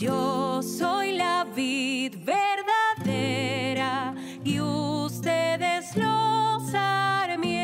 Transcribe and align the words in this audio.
Yo 0.00 0.62
soy 0.62 1.16
la 1.16 1.44
vid 1.56 2.14
verdadera 2.24 4.14
y 4.44 4.60
ustedes 4.60 5.96
los 5.96 6.70
sarmientos. 6.70 7.58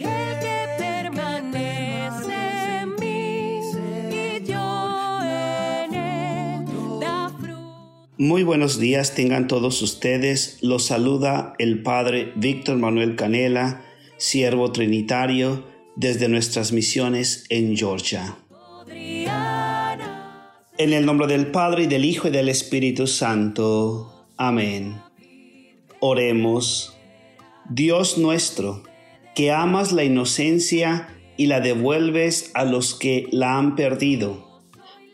El 0.00 0.40
que 0.40 0.66
permanece 0.78 2.34
en 2.80 2.96
mí 2.96 3.60
y 4.10 4.42
yo 4.44 5.20
en 5.22 5.94
él 5.94 6.64
da 7.00 7.32
fruto. 7.40 8.10
Muy 8.18 8.42
buenos 8.42 8.80
días 8.80 9.14
tengan 9.14 9.46
todos 9.46 9.80
ustedes. 9.80 10.58
Los 10.60 10.86
saluda 10.86 11.54
el 11.60 11.84
Padre 11.84 12.32
Víctor 12.34 12.78
Manuel 12.78 13.14
Canela, 13.14 13.84
siervo 14.16 14.72
trinitario, 14.72 15.64
desde 15.94 16.28
nuestras 16.28 16.72
misiones 16.72 17.44
en 17.48 17.76
Georgia. 17.76 18.38
En 20.82 20.92
el 20.92 21.06
nombre 21.06 21.28
del 21.28 21.46
Padre 21.46 21.84
y 21.84 21.86
del 21.86 22.04
Hijo 22.04 22.26
y 22.26 22.32
del 22.32 22.48
Espíritu 22.48 23.06
Santo. 23.06 24.26
Amén. 24.36 25.00
Oremos. 26.00 26.98
Dios 27.70 28.18
nuestro, 28.18 28.82
que 29.36 29.52
amas 29.52 29.92
la 29.92 30.02
inocencia 30.02 31.06
y 31.36 31.46
la 31.46 31.60
devuelves 31.60 32.50
a 32.54 32.64
los 32.64 32.96
que 32.96 33.28
la 33.30 33.58
han 33.58 33.76
perdido, 33.76 34.60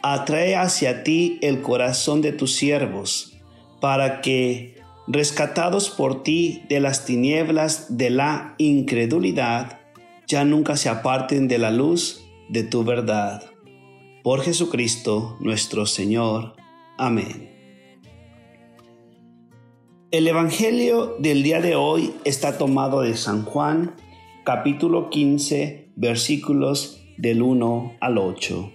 atrae 0.03 0.57
hacia 0.57 1.05
ti 1.05 1.39
el 1.43 1.61
corazón 1.61 2.23
de 2.23 2.33
tus 2.33 2.55
siervos, 2.55 3.37
para 3.79 4.23
que, 4.23 4.81
rescatados 5.07 5.91
por 5.91 6.23
ti 6.23 6.63
de 6.71 6.81
las 6.81 7.05
tinieblas 7.05 7.99
de 7.99 8.09
la 8.09 8.55
incredulidad, 8.57 9.81
ya 10.27 10.47
nunca 10.47 10.79
se 10.79 10.89
aparten 10.89 11.47
de 11.47 11.59
la 11.59 11.71
luz 11.71 12.25
de 12.49 12.63
tu 12.63 12.85
verdad. 12.85 13.43
Por 14.23 14.43
Jesucristo 14.43 15.37
nuestro 15.39 15.87
Señor. 15.87 16.57
Amén. 16.97 17.55
El 20.11 20.27
Evangelio 20.27 21.15
del 21.21 21.45
día 21.45 21.61
de 21.61 21.77
hoy 21.77 22.13
está 22.25 22.59
tomado 22.59 23.03
de 23.03 23.17
San 23.17 23.45
Juan, 23.45 23.95
capítulo 24.45 25.09
15, 25.09 25.93
versículos 25.95 27.01
del 27.17 27.43
1 27.43 27.97
al 28.01 28.19
8. 28.19 28.73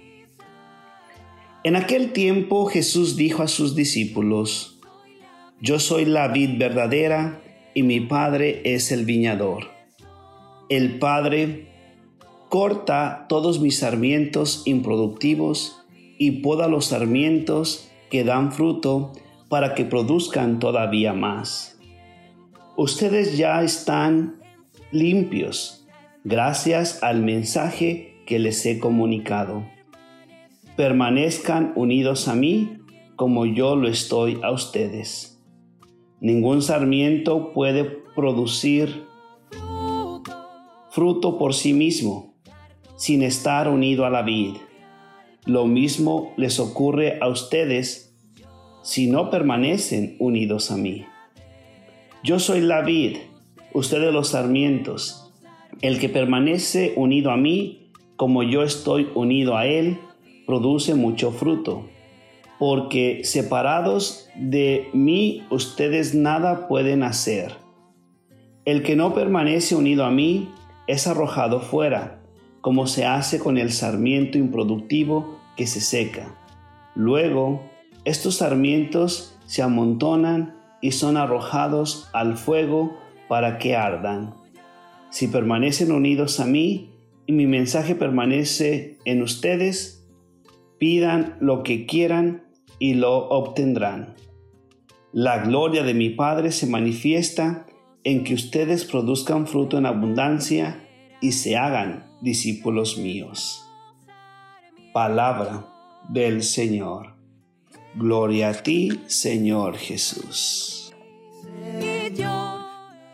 En 1.65 1.75
aquel 1.75 2.13
tiempo 2.13 2.65
Jesús 2.67 3.17
dijo 3.17 3.43
a 3.43 3.49
sus 3.49 3.75
discípulos, 3.75 4.79
Yo 5.59 5.77
soy 5.79 6.05
la 6.05 6.29
vid 6.29 6.57
verdadera 6.57 7.41
y 7.73 7.83
mi 7.83 7.99
Padre 7.99 8.61
es 8.63 8.93
el 8.93 9.03
viñador. 9.03 9.67
El 10.69 10.99
Padre 10.99 11.72
corta 12.53 13.25
todos 13.29 13.59
mis 13.59 13.79
sarmientos 13.79 14.61
improductivos 14.65 15.83
y 16.19 16.43
poda 16.43 16.67
los 16.67 16.85
sarmientos 16.85 17.89
que 18.11 18.23
dan 18.23 18.51
fruto 18.51 19.11
para 19.49 19.73
que 19.73 19.85
produzcan 19.85 20.59
todavía 20.59 21.13
más. 21.13 21.79
Ustedes 22.77 23.39
ya 23.39 23.63
están 23.63 24.39
limpios 24.91 25.87
gracias 26.23 27.01
al 27.01 27.23
mensaje 27.23 28.21
que 28.27 28.37
les 28.37 28.63
he 28.67 28.77
comunicado. 28.77 29.65
Permanezcan 30.75 31.73
unidos 31.75 32.27
a 32.27 32.35
mí 32.35 32.77
como 33.15 33.47
yo 33.47 33.75
lo 33.75 33.87
estoy 33.87 34.39
a 34.43 34.51
ustedes. 34.51 35.41
Ningún 36.21 36.61
sarmiento 36.61 37.51
puede 37.51 37.83
producir 38.15 39.07
fruto 40.91 41.39
por 41.39 41.55
sí 41.55 41.73
mismo 41.73 42.32
sin 42.95 43.23
estar 43.23 43.67
unido 43.67 44.05
a 44.05 44.09
la 44.09 44.21
vid. 44.21 44.55
Lo 45.45 45.65
mismo 45.65 46.33
les 46.37 46.59
ocurre 46.59 47.19
a 47.21 47.27
ustedes 47.27 48.15
si 48.81 49.07
no 49.07 49.29
permanecen 49.29 50.15
unidos 50.19 50.71
a 50.71 50.77
mí. 50.77 51.05
Yo 52.23 52.39
soy 52.39 52.61
la 52.61 52.81
vid, 52.81 53.17
ustedes 53.73 54.13
los 54.13 54.29
sarmientos. 54.29 55.31
El 55.81 55.99
que 55.99 56.07
permanece 56.07 56.93
unido 56.95 57.31
a 57.31 57.37
mí, 57.37 57.91
como 58.15 58.43
yo 58.43 58.63
estoy 58.63 59.09
unido 59.15 59.57
a 59.57 59.65
él, 59.65 59.97
produce 60.45 60.95
mucho 60.95 61.31
fruto. 61.31 61.89
Porque 62.59 63.21
separados 63.23 64.29
de 64.35 64.87
mí 64.93 65.43
ustedes 65.49 66.15
nada 66.15 66.69
pueden 66.69 67.03
hacer. 67.03 67.55
El 68.63 68.83
que 68.83 68.95
no 68.95 69.13
permanece 69.13 69.75
unido 69.75 70.05
a 70.05 70.11
mí 70.11 70.49
es 70.87 71.07
arrojado 71.07 71.59
fuera, 71.59 72.22
como 72.63 72.87
se 72.87 73.05
hace 73.05 73.39
con 73.39 73.57
el 73.57 73.73
sarmiento 73.73 74.37
improductivo 74.37 75.37
que 75.57 75.67
se 75.67 75.81
seca. 75.81 76.33
Luego, 76.95 77.61
estos 78.05 78.37
sarmientos 78.37 79.37
se 79.45 79.61
amontonan 79.61 80.55
y 80.81 80.91
son 80.91 81.17
arrojados 81.17 82.07
al 82.13 82.37
fuego 82.37 82.97
para 83.27 83.57
que 83.57 83.75
ardan. 83.75 84.33
Si 85.09 85.27
permanecen 85.27 85.91
unidos 85.91 86.39
a 86.39 86.45
mí 86.45 86.89
y 87.25 87.33
mi 87.33 87.47
mensaje 87.47 87.95
permanece 87.95 88.97
en 89.03 89.23
ustedes, 89.23 90.07
pidan 90.77 91.35
lo 91.41 91.63
que 91.63 91.85
quieran 91.85 92.45
y 92.79 92.93
lo 92.93 93.27
obtendrán. 93.27 94.15
La 95.11 95.43
gloria 95.43 95.83
de 95.83 95.93
mi 95.93 96.11
Padre 96.11 96.53
se 96.53 96.65
manifiesta 96.65 97.65
en 98.05 98.23
que 98.23 98.33
ustedes 98.33 98.85
produzcan 98.85 99.47
fruto 99.47 99.77
en 99.77 99.85
abundancia 99.85 100.82
y 101.23 101.31
se 101.31 101.55
hagan 101.55 102.03
discípulos 102.19 102.97
míos. 102.97 103.63
Palabra 104.91 105.65
del 106.09 106.43
Señor. 106.43 107.15
Gloria 107.95 108.49
a 108.49 108.53
ti, 108.61 108.99
Señor 109.07 109.77
Jesús. 109.77 110.93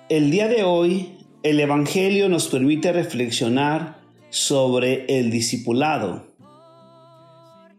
El 0.09 0.31
día 0.31 0.48
de 0.48 0.64
hoy, 0.64 1.19
el 1.44 1.59
Evangelio 1.59 2.30
nos 2.30 2.48
permite 2.48 2.92
reflexionar 2.92 4.02
sobre 4.31 5.06
el 5.19 5.30
discipulado. 5.30 6.25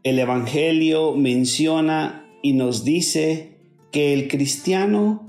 El 0.05 0.21
Evangelio 0.21 1.17
menciona 1.17 2.25
y 2.41 2.53
nos 2.53 2.85
dice 2.85 3.59
que 3.91 4.13
el 4.13 4.29
cristiano 4.29 5.29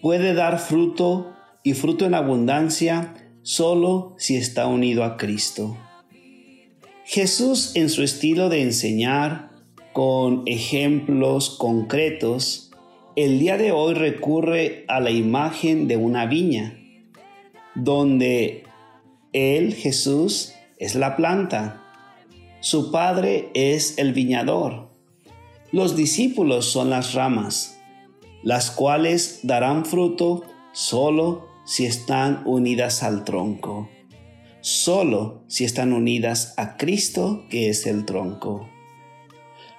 puede 0.00 0.34
dar 0.34 0.60
fruto 0.60 1.32
y 1.64 1.72
fruto 1.72 2.06
en 2.06 2.14
abundancia 2.14 3.25
solo 3.46 4.16
si 4.18 4.36
está 4.36 4.66
unido 4.66 5.04
a 5.04 5.16
Cristo. 5.16 5.76
Jesús 7.04 7.76
en 7.76 7.90
su 7.90 8.02
estilo 8.02 8.48
de 8.48 8.60
enseñar 8.62 9.52
con 9.92 10.42
ejemplos 10.46 11.50
concretos, 11.50 12.72
el 13.14 13.38
día 13.38 13.56
de 13.56 13.70
hoy 13.70 13.94
recurre 13.94 14.84
a 14.88 14.98
la 14.98 15.12
imagen 15.12 15.86
de 15.86 15.96
una 15.96 16.26
viña, 16.26 16.76
donde 17.76 18.64
Él, 19.32 19.74
Jesús, 19.74 20.52
es 20.78 20.96
la 20.96 21.14
planta, 21.14 21.84
su 22.58 22.90
Padre 22.90 23.50
es 23.54 23.96
el 23.98 24.12
viñador, 24.12 24.90
los 25.70 25.94
discípulos 25.94 26.66
son 26.66 26.90
las 26.90 27.14
ramas, 27.14 27.78
las 28.42 28.72
cuales 28.72 29.38
darán 29.44 29.84
fruto 29.84 30.42
solo 30.72 31.55
si 31.66 31.84
están 31.84 32.42
unidas 32.46 33.02
al 33.02 33.24
tronco, 33.24 33.90
solo 34.60 35.42
si 35.48 35.64
están 35.64 35.92
unidas 35.92 36.54
a 36.56 36.76
Cristo 36.78 37.44
que 37.50 37.68
es 37.68 37.86
el 37.86 38.06
tronco. 38.06 38.68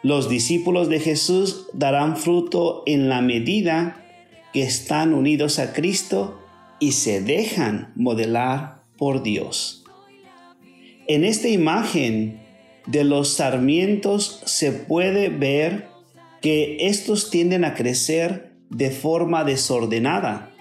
Los 0.03 0.29
discípulos 0.29 0.89
de 0.89 0.99
Jesús 0.99 1.67
darán 1.73 2.17
fruto 2.17 2.83
en 2.85 3.09
la 3.09 3.21
medida 3.21 4.05
que 4.53 4.61
están 4.61 5.13
unidos 5.13 5.57
a 5.57 5.73
Cristo 5.73 6.39
y 6.79 6.91
se 6.91 7.21
dejan 7.21 7.93
modelar 7.95 8.83
por 8.97 9.23
Dios. 9.23 9.83
En 11.07 11.23
esta 11.23 11.47
imagen 11.47 12.41
de 12.85 13.03
los 13.03 13.33
sarmientos 13.33 14.41
se 14.45 14.71
puede 14.71 15.29
ver 15.29 15.87
que 16.41 16.87
estos 16.87 17.29
tienden 17.29 17.65
a 17.65 17.73
crecer 17.73 18.53
de 18.69 18.91
forma 18.91 19.43
desordenada. 19.43 20.51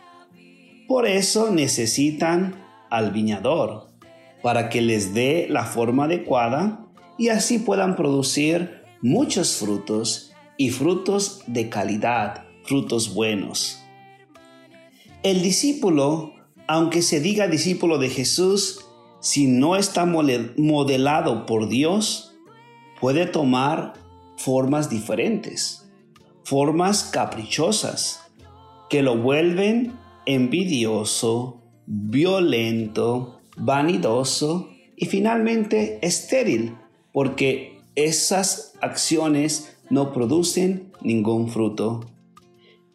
Por 0.86 1.06
eso 1.06 1.50
necesitan 1.50 2.64
al 2.90 3.10
viñador, 3.10 3.88
para 4.42 4.68
que 4.68 4.80
les 4.80 5.14
dé 5.14 5.46
la 5.50 5.64
forma 5.64 6.04
adecuada 6.04 6.86
y 7.18 7.28
así 7.28 7.58
puedan 7.58 7.96
producir 7.96 8.84
muchos 9.02 9.56
frutos 9.56 10.32
y 10.56 10.70
frutos 10.70 11.42
de 11.46 11.68
calidad, 11.68 12.44
frutos 12.62 13.12
buenos. 13.14 13.82
El 15.22 15.42
discípulo, 15.42 16.34
aunque 16.68 17.02
se 17.02 17.20
diga 17.20 17.48
discípulo 17.48 17.98
de 17.98 18.08
Jesús, 18.08 18.86
si 19.20 19.48
no 19.48 19.74
está 19.74 20.04
modelado 20.04 21.46
por 21.46 21.68
Dios, 21.68 22.36
puede 23.00 23.26
tomar 23.26 23.94
formas 24.36 24.88
diferentes, 24.88 25.90
formas 26.44 27.02
caprichosas, 27.04 28.20
que 28.88 29.02
lo 29.02 29.16
vuelven 29.16 29.94
envidioso, 30.26 31.62
violento, 31.86 33.40
vanidoso 33.56 34.68
y 34.96 35.06
finalmente 35.06 35.98
estéril, 36.02 36.74
porque 37.12 37.80
esas 37.94 38.74
acciones 38.80 39.76
no 39.88 40.12
producen 40.12 40.92
ningún 41.00 41.48
fruto. 41.48 42.06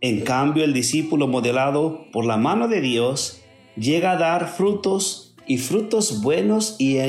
En 0.02 0.22
cambio, 0.22 0.64
el 0.64 0.74
discípulo 0.74 1.28
modelado 1.28 2.06
por 2.12 2.26
la 2.26 2.38
mano 2.38 2.68
de 2.68 2.82
Dios 2.82 3.42
llega 3.76 4.12
a 4.12 4.18
dar 4.18 4.48
frutos 4.48 5.36
y 5.48 5.58
frutos 5.58 6.22
buenos 6.22 6.76
y, 6.80 7.00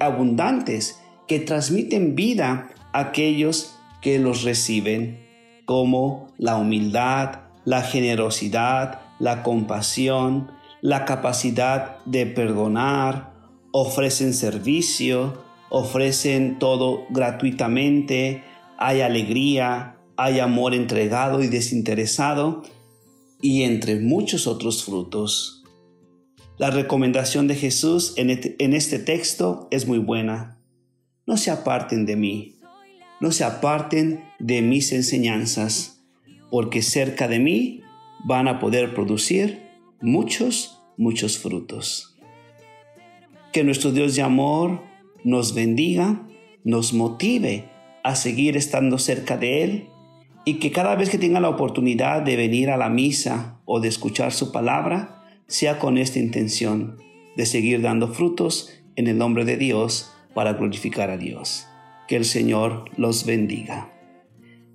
abundantes 0.00 1.00
que 1.26 1.40
transmiten 1.40 2.14
vida 2.14 2.70
a 2.92 3.00
aquellos 3.00 3.74
que 4.02 4.18
los 4.18 4.42
reciben, 4.42 5.24
como 5.64 6.28
la 6.36 6.56
humildad, 6.56 7.40
la 7.64 7.80
generosidad, 7.80 9.00
la 9.18 9.42
compasión, 9.42 10.50
la 10.80 11.04
capacidad 11.04 12.04
de 12.04 12.26
perdonar, 12.26 13.32
ofrecen 13.72 14.34
servicio, 14.34 15.42
ofrecen 15.70 16.58
todo 16.58 17.06
gratuitamente, 17.10 18.44
hay 18.78 19.00
alegría, 19.00 19.96
hay 20.16 20.40
amor 20.40 20.74
entregado 20.74 21.42
y 21.42 21.48
desinteresado, 21.48 22.62
y 23.40 23.62
entre 23.62 24.00
muchos 24.00 24.46
otros 24.46 24.84
frutos. 24.84 25.64
La 26.56 26.70
recomendación 26.70 27.48
de 27.48 27.56
Jesús 27.56 28.14
en 28.16 28.30
este 28.74 28.98
texto 28.98 29.68
es 29.70 29.88
muy 29.88 29.98
buena. 29.98 30.60
No 31.26 31.36
se 31.36 31.50
aparten 31.50 32.06
de 32.06 32.16
mí, 32.16 32.60
no 33.20 33.32
se 33.32 33.42
aparten 33.44 34.24
de 34.38 34.62
mis 34.62 34.92
enseñanzas, 34.92 36.04
porque 36.50 36.82
cerca 36.82 37.26
de 37.26 37.38
mí 37.38 37.83
van 38.24 38.48
a 38.48 38.58
poder 38.58 38.94
producir 38.94 39.62
muchos, 40.00 40.80
muchos 40.96 41.38
frutos. 41.38 42.16
Que 43.52 43.62
nuestro 43.62 43.92
Dios 43.92 44.16
de 44.16 44.22
amor 44.22 44.82
nos 45.22 45.54
bendiga, 45.54 46.26
nos 46.64 46.92
motive 46.92 47.70
a 48.02 48.16
seguir 48.16 48.56
estando 48.56 48.98
cerca 48.98 49.36
de 49.36 49.62
Él 49.62 49.88
y 50.44 50.54
que 50.54 50.72
cada 50.72 50.94
vez 50.96 51.08
que 51.08 51.18
tenga 51.18 51.40
la 51.40 51.48
oportunidad 51.48 52.22
de 52.22 52.36
venir 52.36 52.70
a 52.70 52.76
la 52.76 52.90
misa 52.90 53.60
o 53.64 53.80
de 53.80 53.88
escuchar 53.88 54.32
su 54.32 54.52
palabra, 54.52 55.22
sea 55.46 55.78
con 55.78 55.98
esta 55.98 56.18
intención 56.18 56.98
de 57.36 57.46
seguir 57.46 57.80
dando 57.80 58.08
frutos 58.08 58.70
en 58.96 59.06
el 59.06 59.18
nombre 59.18 59.44
de 59.44 59.56
Dios 59.56 60.12
para 60.34 60.54
glorificar 60.54 61.10
a 61.10 61.16
Dios. 61.16 61.66
Que 62.08 62.16
el 62.16 62.24
Señor 62.24 62.84
los 62.96 63.24
bendiga. 63.24 63.93